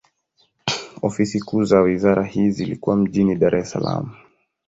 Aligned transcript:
Ofisi 1.01 1.39
kuu 1.39 1.63
za 1.63 1.81
wizara 1.81 2.23
hii 2.25 2.49
zilikuwa 2.51 2.95
jijini 2.97 3.35
Dar 3.35 3.55
es 3.55 3.71
Salaam. 3.71 4.15